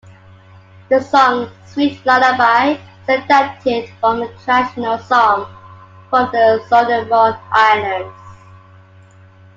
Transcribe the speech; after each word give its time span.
The 0.89 0.99
song 0.99 1.51
"Sweet 1.67 2.03
Lullaby" 2.07 2.71
is 2.73 2.79
adapted 3.07 3.87
from 3.99 4.23
a 4.23 4.33
traditional 4.43 4.97
song 4.97 5.45
from 6.09 6.27
the 6.31 6.59
Solomon 6.67 7.39
Islands. 7.51 8.17